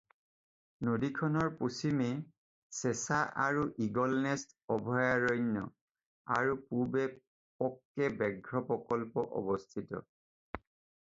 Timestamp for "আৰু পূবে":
6.39-7.07